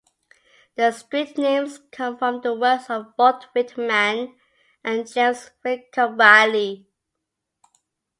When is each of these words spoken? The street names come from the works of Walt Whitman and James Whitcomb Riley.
The 0.77 0.89
street 0.93 1.37
names 1.37 1.79
come 1.91 2.17
from 2.17 2.41
the 2.41 2.55
works 2.55 2.89
of 2.89 3.13
Walt 3.19 3.43
Whitman 3.53 4.35
and 4.83 5.07
James 5.07 5.51
Whitcomb 5.63 6.17
Riley. 6.17 6.87